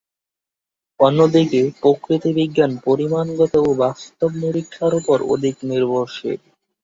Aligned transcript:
অন্যদিকে 0.99 1.61
প্রকৃতি 1.79 2.29
বিজ্ঞান 2.37 2.71
পরিমাণগত 2.85 3.53
ও 3.61 3.79
বাস্তব 3.81 4.29
নিরীক্ষার 4.41 4.93
উপর 4.99 5.17
অধিক 5.33 5.55
নির্ভরশীল। 5.63 6.39